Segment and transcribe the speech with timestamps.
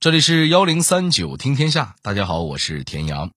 [0.00, 3.32] 这里是幺零三九听天下，大家好，我是田阳。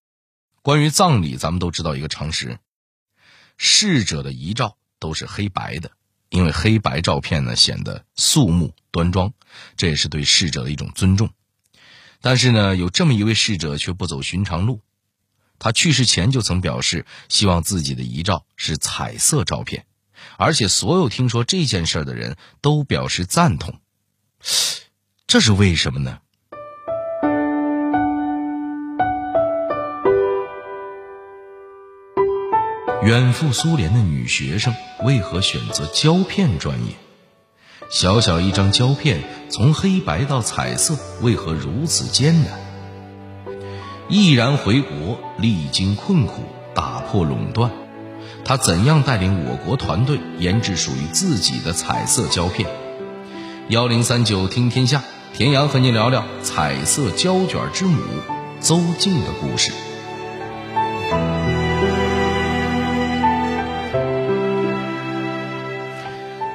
[0.61, 2.59] 关于葬礼，咱们都知道一个常识：
[3.57, 5.89] 逝者的遗照都是黑白的，
[6.29, 9.33] 因为黑白照片呢显得肃穆端庄，
[9.75, 11.31] 这也是对逝者的一种尊重。
[12.21, 14.81] 但是呢，有这么一位逝者却不走寻常路，
[15.57, 19.87] 他去世前就曾表示希望自己的遗照是彩色照片，
[20.37, 23.79] 而且所有听说这件事的人都表示赞同。
[25.25, 26.19] 这是为什么呢？
[33.03, 36.93] 远赴苏联的女学生为何选择胶片专业？
[37.89, 42.59] 小小一张胶片从黑白到彩色，为何如此艰难？
[44.07, 46.43] 毅然回国，历经困苦，
[46.75, 47.71] 打破垄断，
[48.45, 52.69] 他怎样带领我国团队研制属于自己的彩色胶片？
[53.69, 57.99] 幺零三九听天下，田阳和您聊聊彩色胶卷之母
[58.59, 59.71] 邹静的故事。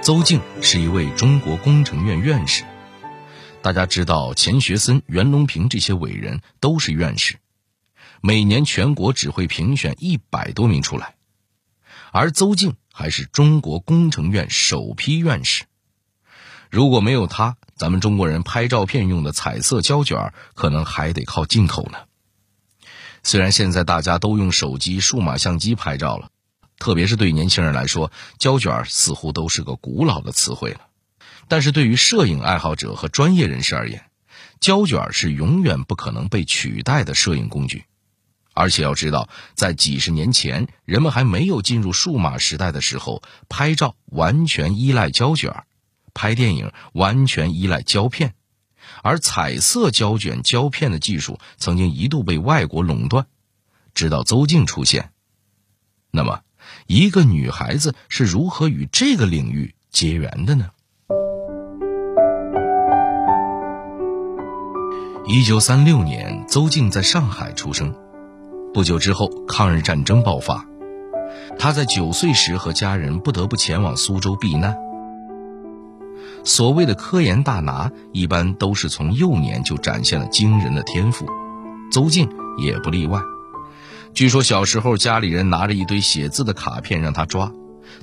[0.07, 2.63] 邹静是一位中国工程院院士，
[3.61, 7.39] 大家知道钱学森、袁隆平这些伟人都是院士，
[8.21, 11.17] 每年全国只会评选一百多名出来，
[12.13, 15.65] 而邹静还是中国工程院首批院士。
[16.71, 21.99] 如果没有他，咱们中国人拍照片用的彩色胶卷可能还得靠进口呢。
[23.25, 26.29] 虽然现在大家都用手机、数码相机拍照了。
[26.79, 30.81] 特别是对年轻人来说，胶卷似乎都是个古老的词汇了。
[31.49, 34.05] 但是对于摄影爱好者和专业人士而言，
[34.61, 37.85] 胶卷是永远不可能被取代的摄影工具。
[38.53, 45.65] 而且要知道，在几十年前，人们还没有进入数码时代的时候，拍照完全依赖胶卷，
[46.15, 48.35] 拍电影完全依赖胶片，
[49.03, 53.27] 而彩色胶卷胶片的技术曾经一度被外国垄断，
[53.93, 55.13] 直到邹静出现。
[56.87, 60.71] 一个女孩子是如何与这个领域结缘的呢？
[65.27, 67.95] 一九三六年，邹静在上海出生。
[68.73, 70.65] 不久之后，抗日战争爆发，
[71.59, 74.77] 她在九岁时和家人不得不前往苏州避难。
[76.45, 81.27] 所谓的科研大拿，一般都是从幼年就展现了惊人的天赋，
[81.91, 83.21] 邹静也不例外。
[84.17, 87.53] 据说小时候家里人拿着一堆写字的卡片让他抓，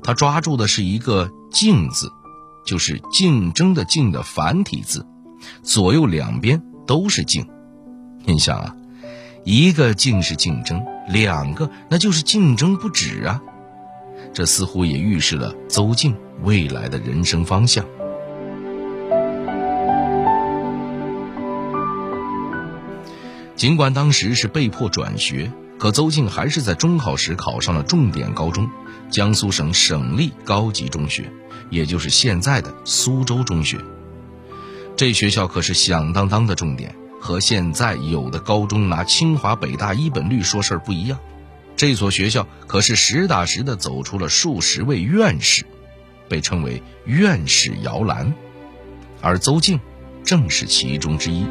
[0.03, 2.11] 他抓住的是一个“竞”字，
[2.63, 5.07] 就是竞争的“竞”的繁体字，
[5.63, 7.49] 左右两边都是“竞”。
[8.25, 8.75] 你想啊，
[9.43, 13.41] 一个“竞”是竞争，两个那就是竞争不止啊。
[14.35, 17.83] 这似乎也预示了邹静未来的人生方向。
[23.55, 25.51] 尽管当时是被迫转学。
[25.83, 28.69] 可邹静还是在中考时考上了重点高中——
[29.11, 31.29] 江苏省省立高级中学，
[31.69, 33.77] 也就是现在的苏州中学。
[34.95, 41.19] 这学校可是响当当的重点，和现在有的高中拿清华北大一本率说事儿不一样。
[41.75, 45.65] 这所学校可是实打实的走出了数十位院士，
[46.29, 48.33] 被称为“院士摇篮”，
[49.19, 49.77] 而邹静
[50.23, 51.45] 正是其中之一。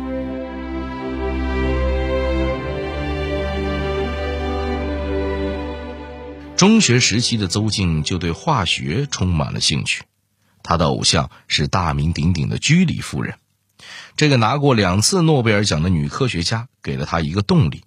[6.62, 10.05] 中学时期的邹静就对化学充满了兴趣，
[10.62, 13.34] 他的偶像是大名鼎鼎的居里夫人。
[14.17, 17.83] 这个拿过两次诺贝尔奖的女科学家给了他一个动力，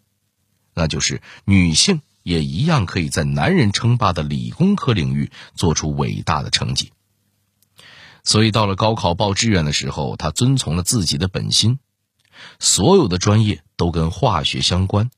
[0.74, 6.92] 那就是女性也一样可以在男人称霸的理工科领域做出伟大的成绩。
[8.26, 11.80] 所以到了高考报志愿的时候，他遵从了自己的本心，
[12.60, 15.10] 所有的专业都跟化学相关，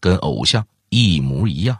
[0.00, 1.78] 跟偶像一模一样。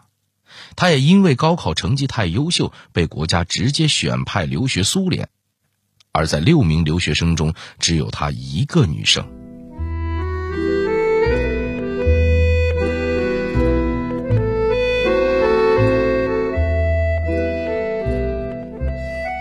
[0.76, 5.30] 他也因为高考成绩太优秀，被国家直接选派留学苏联，
[6.12, 9.26] 而在六名留学生中，只有她一个女生。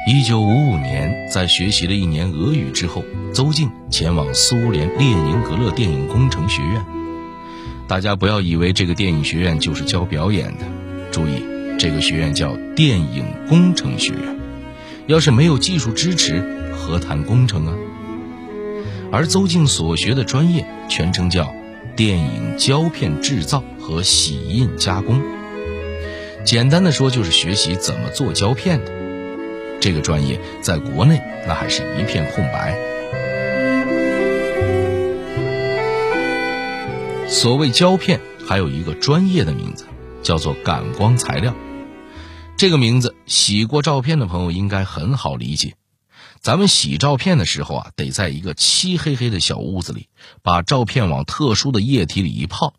[0.08, 3.04] 一九五五年，在学习了一年俄语之后，
[3.34, 6.86] 邹静前往苏联列宁格勒电影工程学院。
[7.90, 10.85] 大家不要以为这个电影学院就是教表演的。
[11.16, 11.42] 注意，
[11.80, 14.36] 这个学院叫电影工程学院。
[15.08, 17.74] 要是没有技术支持，何谈工程啊？
[19.14, 21.56] 而邹静所学的专业全称叫
[21.96, 25.22] 电影胶片制造和洗印加工。
[26.44, 28.92] 简单的说，就是学习怎么做胶片的。
[29.80, 32.78] 这个专业在国内那还是一片空白。
[37.30, 39.86] 所谓胶片，还有一个专业的名字，
[40.26, 41.56] 叫做感光材料。
[42.58, 45.76] 这个名字洗过照片的朋友应该很好理解。
[46.42, 50.10] 咱们洗照片的时候啊，得在一个漆黑黑的小屋子里，
[50.42, 52.74] 把照片往特殊的液体里一泡，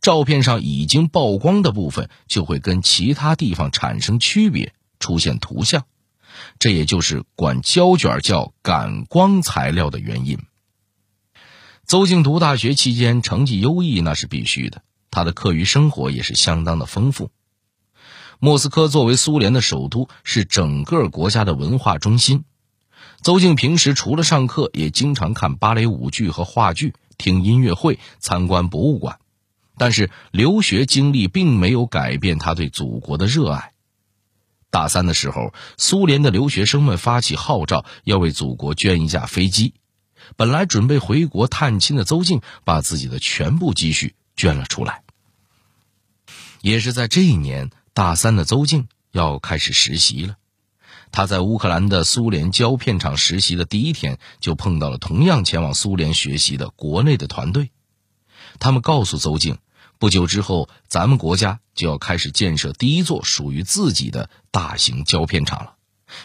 [0.00, 5.84] 照片上已经曝光的部分就会跟其他地方产生区别，出现图像。
[6.58, 10.38] 这也就是管胶卷叫感光材料的原因。
[11.86, 14.82] 邹静读大学期间成绩优异，那是必须的。
[15.14, 17.30] 他的课余生活也是相当的丰富。
[18.40, 22.44] 莫斯科作为苏联的首都，是整个国家的文化中心。
[23.22, 29.18] 邹静平时除了上课，也经常看芭蕾舞剧和话剧，听音乐会，参观博物馆。
[29.78, 33.72] 但是留学经历并没有改变他对祖国的热爱。
[34.70, 39.74] 大三的时候，苏联的留学生们发起号召，要为祖国捐一架飞机。
[40.36, 45.03] 本来准备回国探亲的邹静，把自己的全部积蓄捐了出来。
[46.64, 50.36] 也是在这一年，大三的邹静要开始实习了。
[51.12, 57.70] 他在乌克兰的苏联胶片厂实习的第一天，就碰到了同样前往苏联学习的国内的团队。
[58.60, 59.58] 他们告诉邹静，
[59.98, 65.74] 不久之后，咱们国家就要开始建设第一座属于自己的大型胶片厂了，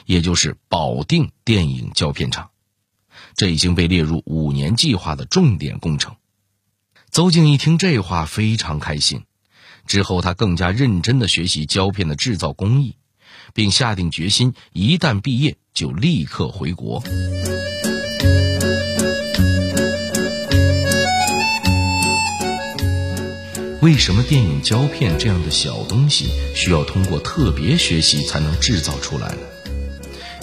[0.06, 2.52] 也就是保定电影胶片厂。
[3.36, 6.16] 这已经被列入五年计划的重点工程。
[7.12, 9.26] 邹静一听这话，非常开心。
[9.90, 12.96] 之后，他更加认真的学习胶片的制造工艺，
[13.56, 17.02] 并下定决心，一旦毕业就立刻回国。
[23.82, 29.38] 为什么电影胶片这样的小东西需要通过特别学习才能制造出来呢？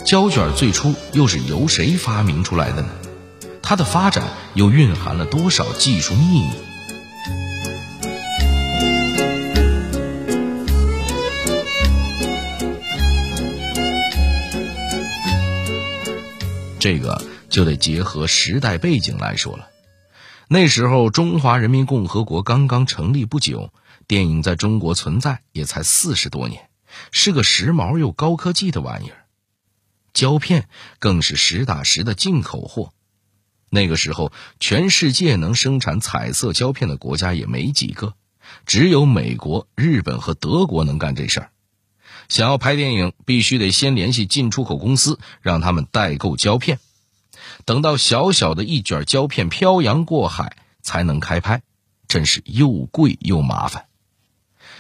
[0.05, 2.89] 胶卷最初又是由谁发明出来的呢？
[3.63, 6.51] 它的发展又蕴含了多少技术秘密？
[16.87, 19.71] 这个就得结合时代背景来说了。
[20.47, 23.73] 那时候中华人民共和国刚刚成立不久，
[24.07, 26.69] 电影在中国存在也才四十多年，
[27.11, 29.25] 是个时髦又高科技的玩意儿。
[30.15, 30.69] 胶片
[31.01, 32.93] 更是实打实的进口货。
[33.69, 34.31] 那个时候，
[34.61, 38.15] 全世界能生产彩色胶片的国家也没几个，
[38.65, 41.51] 只有美国、日本和德国能干这事儿。
[42.29, 46.79] 想要拍电影，必须得先联系进出口公司，让他们代购胶片。
[47.65, 51.63] 等到小小的一卷胶片漂洋过海才能开拍，
[52.09, 53.87] 真是又贵又麻烦。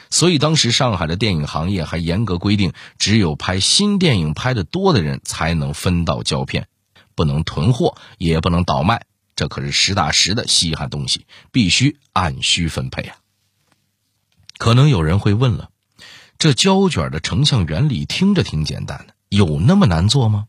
[0.08, 6.68] 所以当时上海的电影行业还严格规定，只有拍新电影拍的多的人才能分到胶片，
[7.14, 9.04] 不能囤货，也不能倒卖。
[9.34, 13.16] 这可是实打实的稀罕东西，必须按需分配啊！
[14.56, 15.68] 可能有人会问了，
[16.38, 20.46] 这胶卷的成像原理听着挺简单的，有那么难做吗？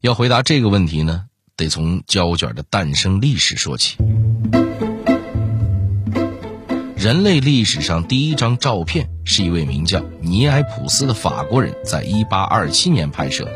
[0.00, 1.24] 要回答这个问题呢，
[1.56, 3.96] 得从胶卷的诞生历史说起。
[6.96, 13.52] 人类历史上第一张照片是一位名叫尼埃普斯的法国人在1827年拍摄的。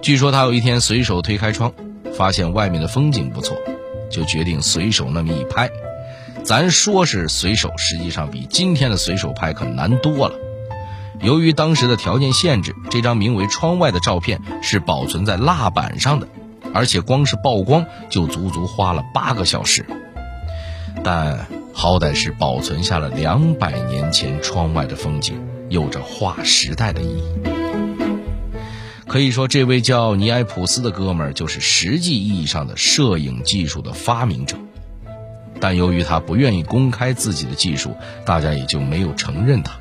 [0.00, 1.72] 据说他有一天随手推开窗，
[2.14, 3.56] 发现外面的风景不错，
[4.10, 5.70] 就决定随手那么一拍。
[6.44, 10.34] 咱说是随手，实际上比今天的随手拍可难多了。
[11.20, 16.28] 由于当时的条件限制，这张名为《窗外》的照片是保存在蜡板上的，
[16.72, 19.84] 而且光是曝光就足足花了八个小时。
[21.04, 21.46] 但。
[21.74, 27.32] 好歹是保存下了两百年前窗外的风景，有着划时代的意义。
[29.06, 34.56] 可以说，这位叫尼埃普斯的哥们儿就是实际意义上的摄影技术的发明者。
[35.60, 39.78] 但由于他不愿意公开自己的技术，大家也就没有承认他。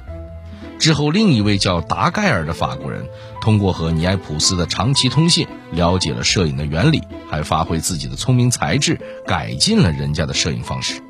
[0.79, 3.07] 之后，另一位叫达盖尔的法国人，
[3.41, 11.01] 通过和尼埃普斯的长期通信，了解了摄影的原理，还发挥自己的聪明才智，改进了人家的摄影方式。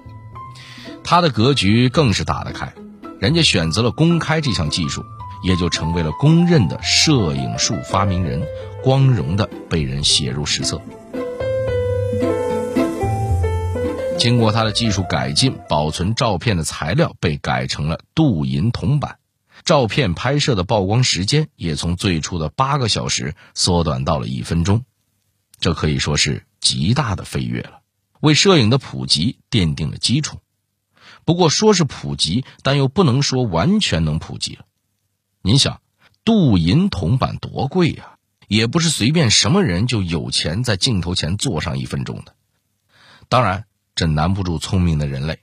[1.04, 2.74] 他的格局更是打得开，
[3.20, 5.04] 人家选择了公开这项技术，
[5.44, 8.42] 也就成为了公认的摄影术发明人，
[8.82, 10.82] 光荣的被人写入史册。
[14.18, 19.20] 经过他的技术改进，保存照片的材料被改成了镀银铜板，
[19.64, 24.86] 照片拍摄的曝光时间也从最初的八个小时缩短到了一分钟，
[25.60, 27.82] 这可以说是极大的飞跃了，
[28.20, 30.40] 为摄影的普及奠定了基础。
[31.24, 34.66] 不过说是普及，但又不能说完全能普及了。
[35.44, 35.80] 您想，
[36.24, 42.34] 镀银铜板多贵呀，也不是随便什么人就有钱在镜头前坐上一分钟的。
[43.30, 43.66] 当然，
[43.98, 45.40] 这难不住聪明的人类。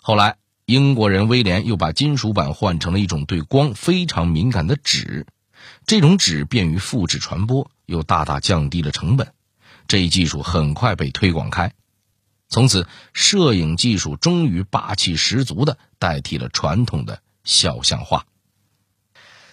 [0.00, 5.26] 后来，英国人威廉又把金属板换成了一种对光非常敏感的纸，
[5.86, 9.34] 这种纸便于复制传播，又大大降低了成本。
[9.86, 11.74] 这一技术很快被推广开，
[12.48, 18.24] 从此摄影技术终于霸气十足的代替了传统的肖像画。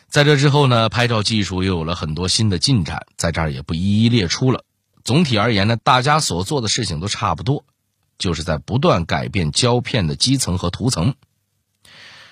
[0.07, 4.63] 在这之后呢，拍照技术又有了很多新的进展，在这儿也不一一列出了。
[5.03, 7.65] 总体而言呢，大家所做的事情都差不多。
[8.17, 11.15] 就是在不断改变胶片的基层和涂层。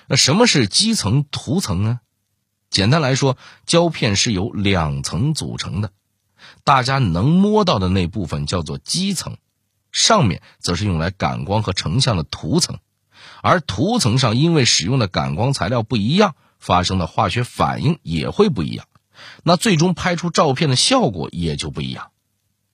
[0.06, 2.00] 那什么是基层涂层呢？
[2.70, 3.36] 简单来说，
[3.66, 5.92] 胶片是由两层组成的，
[6.64, 9.36] 大家能摸到的那部分叫做基层，
[9.92, 12.78] 上面则是用来感光和成像的涂层。
[13.42, 18.86] 而涂层上因为使用的感光材料不一样，发生的化学反应也会不一样，
[19.44, 22.10] 那最终拍出照片的效果也就不一样。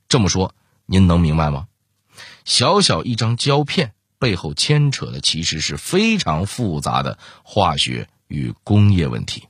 [0.09, 0.55] 这么说，
[0.87, 1.67] 您能明白吗？
[2.45, 9.45] 小小一张胶片背后牵扯的其实是非常复杂的化学与工业问题。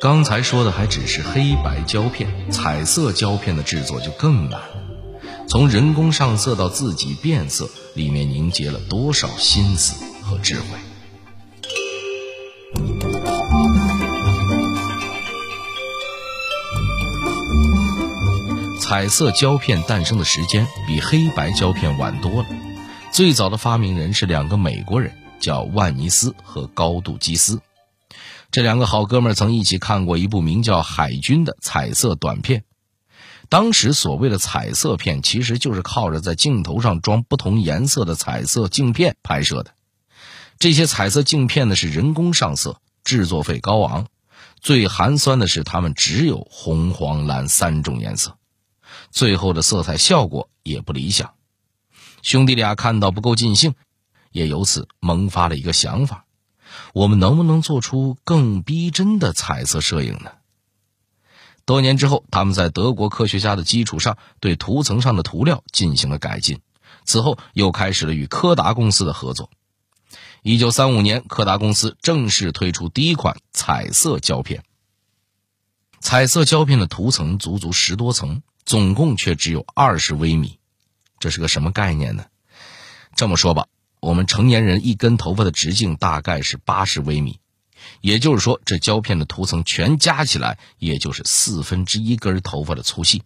[0.00, 4.60] 刚才说的还只是黑白胶片，彩色胶片的制作就更难。
[5.46, 10.78] 从人工上色到自己变色，里面凝结了多少心思和智慧。
[18.90, 22.48] 彩色胶片诞生的时间比黑白胶片晚多了。
[23.12, 27.60] 最早的发明人是两个美国人，叫万尼斯和高度基斯。
[28.50, 32.64] 这两个好哥们曾一起看过一部名叫《海军》的彩色短片。
[33.48, 39.70] 当时所谓的彩色片，其实就是靠着在镜头上装不同颜色的彩色镜片拍摄的。
[40.58, 44.08] 这些彩色镜片呢是人工上色，制作费高昂。
[44.60, 48.36] 最寒酸的是，他们只有红、黄、蓝三种颜色。
[49.10, 51.34] 最后的色彩效果也不理想，
[52.22, 53.74] 兄弟俩看到不够尽兴，
[54.30, 56.26] 也由此萌发了一个想法：
[56.94, 60.32] 我们能不能做出更逼真的彩色摄影呢？
[61.64, 66.60] 多年之后，他们在德国科学家的基础上，对涂层上的涂料进行了改进。
[67.04, 69.50] 此后，又开始了与柯达公司的合作。
[70.42, 74.64] 一九三五年，柯达公司正式推出第一款彩色胶片。
[76.00, 78.42] 彩色胶片的涂层足足十多层。
[78.70, 80.60] 总共却只有二十微米，
[81.18, 82.26] 这是个什么概念呢？
[83.16, 83.66] 这么说吧，
[83.98, 87.40] 我们成年人一根头发的直径大概是八十微米，
[88.00, 93.24] 也就是说，这胶片的涂层全加起来，也就是四分之一根头发的粗细。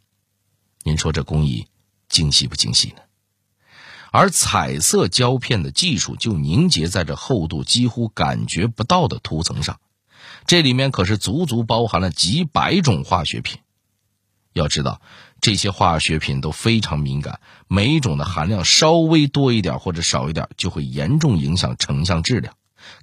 [0.83, 1.67] 您说这工艺
[2.09, 3.03] 精细不精细呢？
[4.13, 9.79] 而彩色胶片的技术就凝结在这厚度几乎感觉不到的涂层上，
[10.47, 13.59] 这里面可是足足包含了几百种化学品。
[14.55, 15.03] 要知道。
[15.45, 22.55] 这些化学品都非常敏感，每一种的含量稍微多一点或者少一点，就会严重影响成像质量，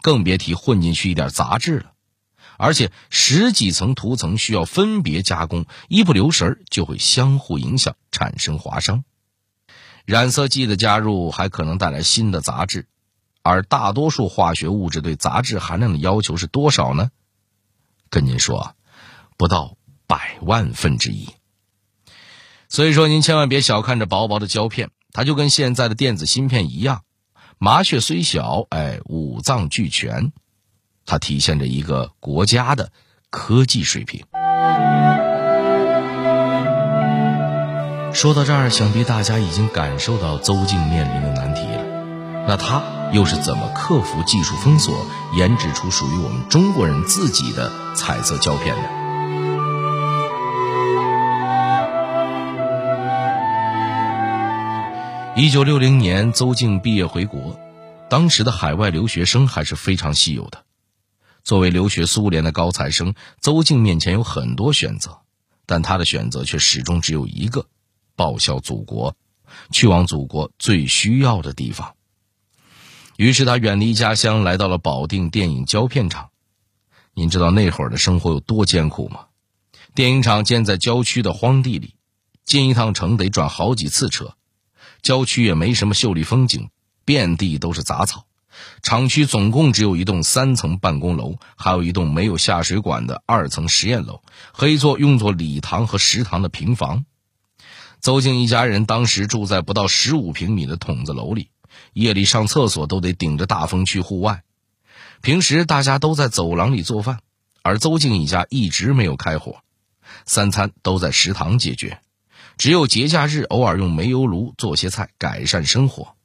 [0.02, 1.92] 更别提混进去一点杂质了。
[2.58, 9.04] 而且十几层涂层需要分别加工，一不留神就会相互影响，产生划伤。
[10.06, 12.88] 染色剂的加入还可能带来新的杂质，
[13.44, 17.12] 而大多数化学物质对杂质含量的要求是多少呢？
[18.10, 18.76] 跟您说，
[19.38, 21.30] 不到百万分之一。
[22.72, 27.02] 所以说，您千万别小看这薄薄的胶片，它就跟现在的电子芯片一样，
[27.58, 30.32] 麻雀虽小，哎，五脏俱全，
[31.06, 32.94] 它体现着一个国家的
[33.30, 34.24] 科技水平。
[38.14, 41.84] 说到这儿，想必大家已经感受到邹静面临的难题了。
[42.48, 49.01] 那他又是怎么克服技术封锁，研制出属于我们中国人自己的彩色胶片的？
[55.34, 57.58] 一九六零年，邹静毕业回国。
[58.10, 60.66] 当时的海外留学生还是非常稀有的。
[61.42, 65.22] 作为留学苏联的高材生，邹静面前有很多选择，
[65.66, 67.66] 但他的选择却始终只有一个：
[68.18, 69.16] 报效祖国，
[69.72, 71.96] 去往祖国最需要的地方。
[73.16, 76.30] 于是他远离家乡，来到了保定电影胶片厂。
[77.14, 79.28] 您知道那会儿的生活有多艰苦吗？
[79.96, 81.96] 电影厂建在郊区的荒地里，
[82.44, 84.36] 进一趟城得转好几次车。
[85.02, 86.70] 郊区也没什么秀丽风景，
[87.06, 88.26] 遍地都是杂草。
[88.84, 97.06] 厂区总共只有一栋三层办公楼，还有一栋没有下水管的二层实验楼和一座用作礼堂和食堂的平房。
[98.02, 101.50] 邹静一家人当时住在不到十五平米的筒子楼里，
[101.94, 104.44] 夜里上厕所都得顶着大风去户外。
[105.22, 107.20] 平时大家都在走廊里做饭，
[107.62, 109.62] 而邹静一家一直没有开火，
[110.26, 112.02] 三餐都在食堂解决。
[112.62, 116.16] 只有节假日偶尔用煤油炉做些菜，改善生活。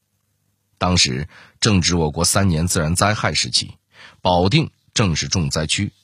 [0.76, 3.78] 当时正值我国三年自然灾害时期，
[4.20, 5.94] 保定正是重灾区。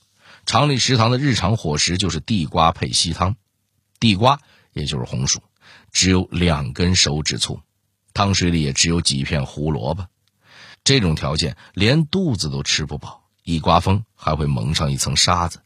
[0.46, 3.36] 厂里食堂的日常伙食就是地瓜配稀汤，
[4.00, 4.40] 地瓜
[4.72, 5.42] 也就是红薯，
[5.92, 7.60] 只有两根手指粗，
[8.14, 10.06] 汤水里也只有几片胡萝卜。
[10.82, 15.60] 这种条件连肚子都吃不饱，一刮风还会蒙上一层沙子。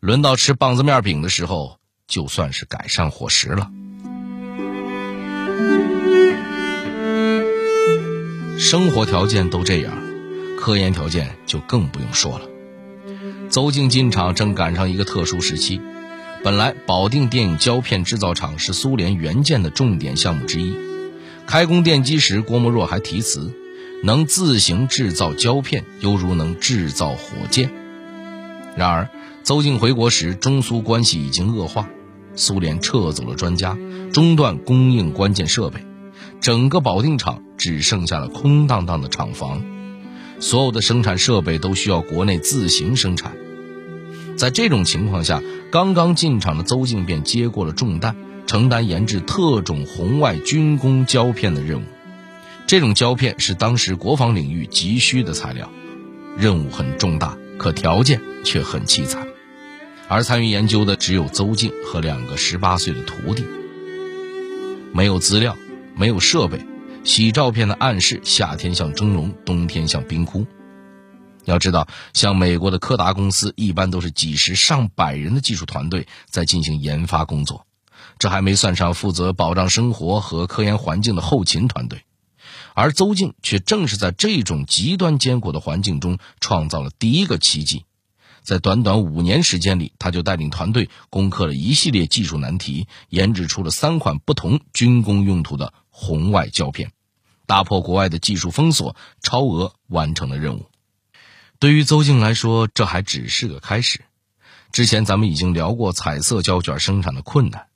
[0.00, 1.78] 轮到吃棒子面饼的时候，
[2.08, 3.70] 就算是改善伙食了。
[8.64, 9.92] 生活条件都这样，
[10.56, 12.46] 科研条件就更不用说了。
[13.50, 15.80] 邹静进厂正赶上一个特殊时期，
[16.44, 20.76] 本来保定电影胶片制造厂是苏联援建的重点项目之一，
[21.44, 23.52] 开工奠基时，郭沫若还题词
[24.04, 27.68] ：“能自行制造胶片，犹如能制造火箭。”
[28.78, 29.10] 然而，
[29.42, 31.90] 邹静回国时，中苏关系已经恶化，
[32.36, 33.76] 苏联撤走了专家，
[34.12, 35.84] 中断供应关键设备，
[36.42, 39.62] 整个保定厂只剩下了空荡荡的厂房，
[40.40, 43.36] 所有的生产设备都需要国内自行生产。
[44.36, 48.16] 在这种情况下，刚刚进厂的邹静便接过了重担，
[48.48, 51.84] 承担研制特种红外军工胶片的任务。
[52.66, 55.70] 这种胶片是当时国防领域急需的材料，
[56.36, 59.28] 任务很重大，可条件却很凄惨。
[60.08, 63.44] 而参与研究的只有邹静和两个十八岁的徒弟。
[64.92, 65.56] 没有资料，
[65.94, 66.58] 没有设备，
[67.04, 70.46] 洗照片的暗示：夏天像蒸笼，冬天像冰窟。
[71.44, 77.66] 要知道，像美国的柯达公司，一般都是几十上百人的技术团队在进行研发工作，
[78.18, 82.04] 这还没算上负责保障生活和科研环境的后勤团队。
[82.74, 87.84] 而邹静却正是在这种极端艰苦的环境中创造了第一个奇迹，
[88.42, 96.90] 在短短五年时间里，他就带领团队攻克了一系列技术难题，研制出了三款不同军工用途的红外胶片，
[97.46, 100.66] 打破国外的技术封锁，超额完成了任务。
[101.60, 104.00] 对于邹静来说，这还只是个开始。
[104.72, 107.66] 之前咱们已经聊过彩色胶卷生产的困难，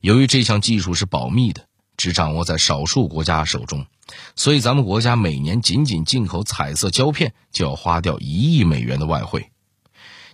[0.00, 3.86] 由于这项技术是保密的，只掌握在少数国家手中，
[4.34, 9.50] 所以咱们国家每年仅仅进口彩色胶片就要花掉一亿美元的外汇，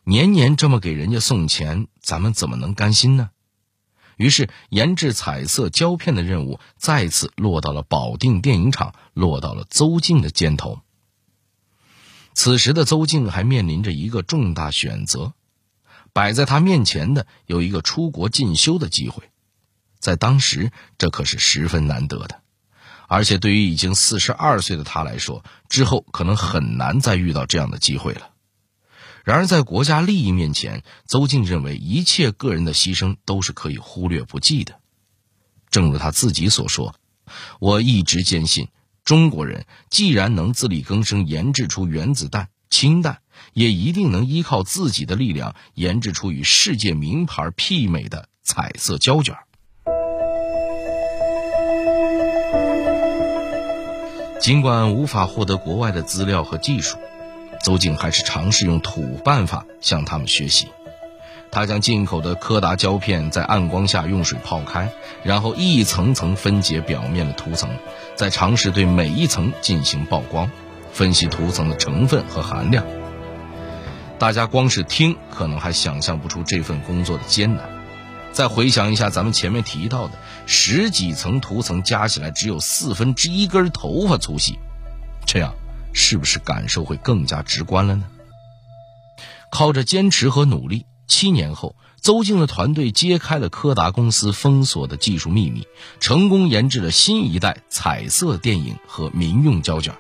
[0.04, 3.30] 年年这么给人家送钱，咱们怎么能甘心呢？
[4.16, 10.81] 于是，研制彩色胶片的任务再次落到了保定电影厂，落到了邹静的肩头。
[12.35, 15.33] 此时的邹静还面临着一个重大选择，
[16.12, 19.31] 摆在他面前的有一个出国进修的机会，
[19.98, 22.40] 在当时这可是十分难得的，
[23.09, 28.31] 而且对于已经四十二岁的他来说，之后可能很难再遇到这样的机会了。
[29.26, 34.78] 然而在国家利益面前，邹静认为一切个人的牺牲都是可以忽略不计的。
[35.68, 36.94] 正如他自己所说
[37.58, 38.68] ：“我一直坚信。”
[39.04, 43.18] 中国人既然能自力更生研制出原子弹、氢弹，
[43.52, 49.34] 也一定能依靠自己的力量研制出与世界名牌媲美的彩色胶卷。
[54.40, 56.96] 尽管无法获得国外的资料和技术，
[57.62, 60.68] 邹静还是尝试用土办法向他们学习。
[61.50, 64.90] 他将进口的柯达胶片在暗光下用水泡开，
[65.22, 67.70] 然后一层层分解表面的涂层，
[68.14, 70.50] 再尝试对每一层进行曝光，
[70.92, 72.84] 分析涂层的成分和含量。
[74.18, 77.64] 大家光是听，可能还想象不出这份工作的艰难。
[78.32, 80.14] 再回想一下咱们前面提到的
[80.44, 84.58] 十几层涂层加起来只有四分之一根头发粗细，
[85.24, 85.54] 这样
[85.98, 88.04] 是不是感受会更加直观了呢？
[89.50, 90.85] 靠着坚持和努力。
[91.09, 95.66] 七年后，邹静的团队揭开了柯达公司封锁的技术秘密，
[95.98, 99.94] 成功研制了新一代彩色电影和民用胶卷，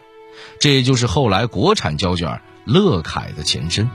[0.60, 3.88] 这也就是后来国产胶卷乐凯的前身。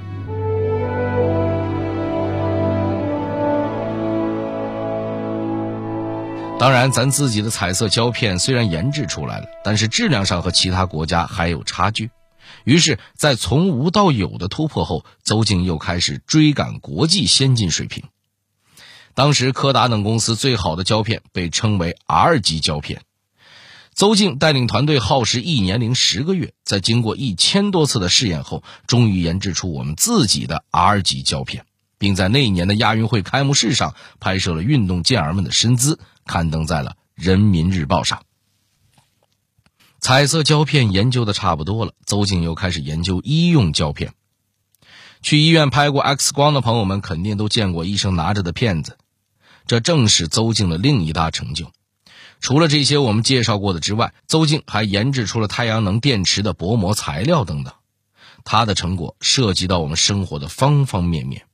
[6.62, 12.12] 当然，咱自己的彩色胶片虽然研制出来了，但是质量上和其他国家还有差距。
[12.66, 18.04] 于是，在从无到有的突破后，邹静又开始追赶国际先进水平。
[19.16, 23.02] 当时，柯达等公司最好的胶片被称为 R 级胶片。
[23.96, 31.66] 邹静带领团队耗时一年零十个月，在经过一千多次的试验后，终于研制出我们自己的 R 级胶片，
[31.98, 35.98] 并在那一年的亚运会开幕式上拍摄了运动健儿们的身姿，
[36.32, 38.24] 刊登在了《人民日报》上。
[40.00, 44.14] 彩色胶片研究的差不多了，邹静又开始研究医用胶片。
[45.22, 48.98] 去医院拍过 X 光的朋友们肯定都见过医生拿着的片子，
[49.68, 51.70] 这正是邹静的另一大成就。
[52.40, 57.74] 除了这些我们介绍过的之外，邹静还研制出了太阳能电池的薄膜材料等等。
[58.46, 61.46] 他的成果涉及到我们生活的方方面面。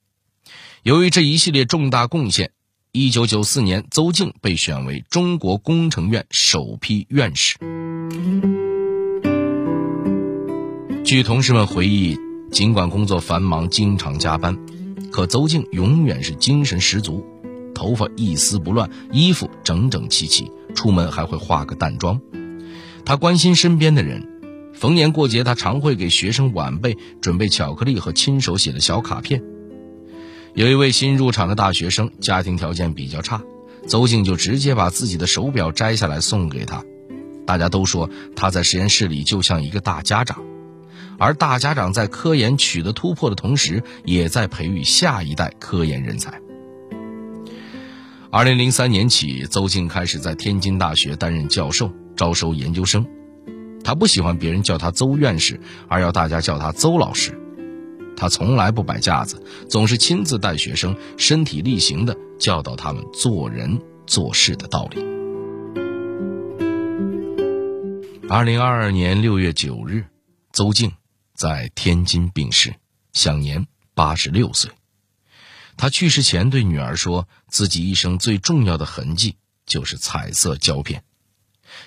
[0.83, 2.51] 由于这一系列重大贡献，
[2.99, 7.55] 一九九四年，邹静被选为中国工程院首批院士。
[11.03, 12.17] 据同事们回忆，
[12.51, 14.57] 尽管工作繁忙，经常加班，
[15.12, 17.23] 可邹静永远是精神十足，
[17.75, 20.51] 头发一丝不乱，衣服整整齐齐。
[20.73, 22.19] 出门还会化个淡妆，
[23.05, 24.27] 他关心身边的人，
[24.73, 29.43] 逢年过节他常会给学生晚辈准备巧克力和亲手写的小卡片。
[30.57, 33.43] 有一位新入场的大学生，家庭条件比较差，
[33.85, 36.83] 邹静就直接把自己的手表摘下来送给他。
[37.45, 40.43] 大家都说他在实验室里就像一个大家长，
[41.19, 46.41] 而大家长在科研取得突破的同时，也在培育下一代科研人才。
[48.31, 53.05] 二零零三年起，邹静开始在天津大学担任教授，招收研究生。
[53.83, 57.39] 他不喜欢别人叫他邹院士，而要大家叫他邹老师。
[58.17, 65.06] 他从来不摆架子，总是亲自带学生，身体力行地教导他们做人做事的道理。
[68.27, 70.03] 二零二二年六月九日，
[70.51, 70.91] 邹静
[71.36, 72.73] 在天津病逝，
[73.13, 74.71] 享年八十六岁。
[75.77, 79.36] 他去世前对女儿说：“自己一生最重要的痕迹
[79.67, 81.03] 就是彩色胶片，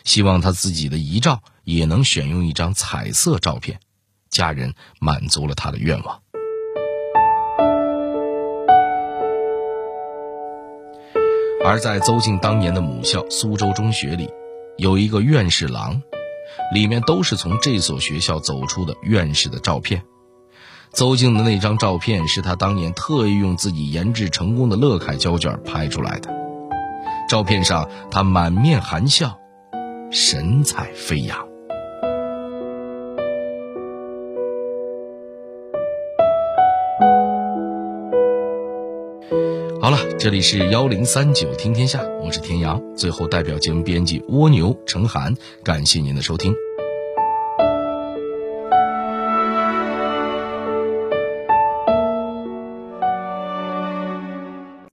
[0.04, 3.80] 希望他自己的遗照也能选用一张彩色照片。”
[4.30, 6.20] 家人满足了他的愿望。
[11.62, 14.30] 而在邹静当年的母校苏州中学里，
[14.78, 16.00] 有一个院士廊，
[16.72, 20.02] 里面都是从这所学校走出的院士的照片。
[20.92, 26.30] 邹静的那张照片是他当年特意用自己研制成功的乐凯胶卷拍出来的。
[27.28, 29.38] 照片上，他满面含笑，
[30.10, 31.49] 神采飞扬。
[39.90, 42.80] 好了，这里是幺零三九听天下，我是田阳。
[42.96, 46.54] 最后，代表节目编辑蜗牛陈涵，感谢您的收听。